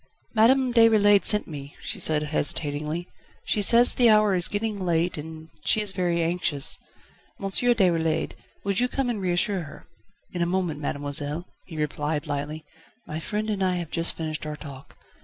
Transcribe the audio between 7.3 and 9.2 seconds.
M. Déroulède, would you come